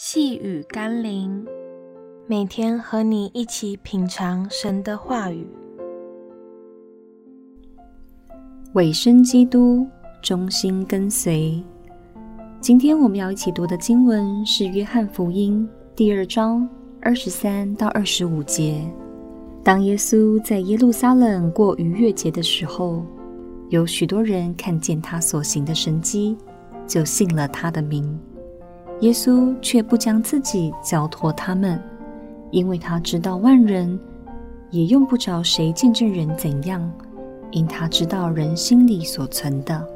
[0.00, 1.44] 细雨甘霖，
[2.28, 5.44] 每天和你一起品尝神的话语。
[8.74, 9.84] 委身基督，
[10.22, 11.60] 忠心跟随。
[12.60, 16.68] 今天我们要一起读的经文是《约翰福音》第二章
[17.02, 18.88] 二十三到二十五节。
[19.64, 23.04] 当耶稣在耶路撒冷过逾越节的时候，
[23.68, 26.38] 有许多人看见他所行的神迹，
[26.86, 28.16] 就信了他的名。
[29.00, 31.80] 耶稣却不将自己交托他们，
[32.50, 33.98] 因为他知道万人，
[34.70, 36.90] 也用不着谁见证人怎样，
[37.52, 39.86] 因他知道人心里所存的。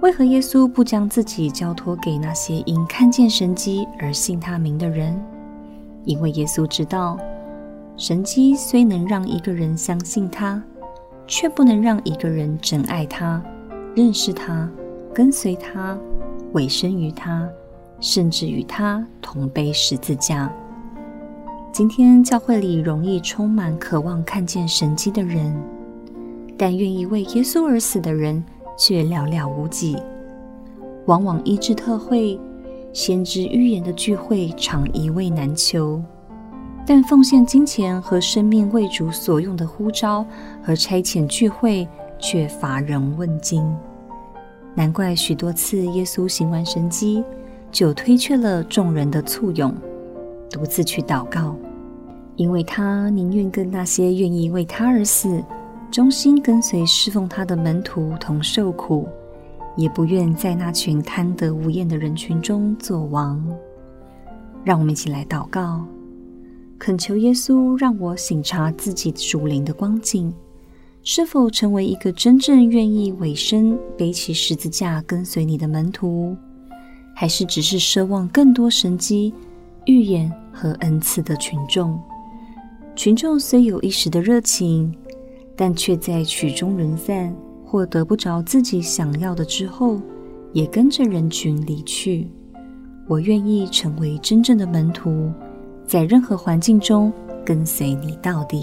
[0.00, 5.20] 为何耶稣不将自己交托给那些因看见神迹而信他名的人？
[6.04, 7.18] 因为耶稣知道，
[7.96, 10.62] 神迹虽能让一个人相信他，
[11.26, 13.42] 却不能让一个人真爱他、
[13.96, 14.70] 认识他、
[15.12, 15.98] 跟随他。
[16.52, 17.48] 委身于他，
[18.00, 20.52] 甚至与他同背十字架。
[21.72, 25.54] 今天教会里容易充满渴望看见神迹的人，
[26.56, 28.42] 但愿意为耶稣而死的人
[28.76, 29.96] 却寥寥无几。
[31.06, 32.40] 往往医治特会、
[32.92, 36.02] 先知预言的聚会常一位难求，
[36.86, 40.24] 但奉献金钱和生命为主所用的呼召
[40.62, 41.86] 和差遣聚会
[42.18, 43.62] 却乏人问津。
[44.78, 47.24] 难怪许多次耶稣行完神迹，
[47.72, 49.74] 就推却了众人的簇拥，
[50.48, 51.56] 独自去祷告，
[52.36, 55.42] 因为他宁愿跟那些愿意为他而死、
[55.90, 59.08] 忠心跟随侍奉他的门徒同受苦，
[59.76, 63.44] 也不愿在那群贪得无厌的人群中做王。
[64.62, 65.84] 让我们一起来祷告，
[66.78, 70.32] 恳求耶稣让我省察自己属灵的光景。
[71.10, 76.36] 是否成为一个真正愿意委身背起十字架跟随你的门徒，
[77.14, 79.32] 还是只是奢望更多神机、
[79.86, 81.98] 预言和恩赐的群众？
[82.94, 84.94] 群众虽有一时的热情，
[85.56, 89.98] 但却在曲终人散或得不着自己想要的之后，
[90.52, 92.30] 也跟着人群离去。
[93.06, 95.32] 我愿意成为真正的门徒，
[95.86, 97.10] 在任何环境中
[97.46, 98.62] 跟随你到底。